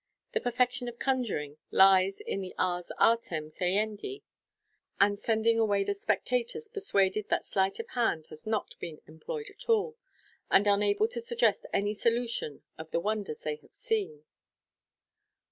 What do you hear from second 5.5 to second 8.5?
MODERN MAGIC. 511 away the spectators persuaded that sleight of hand has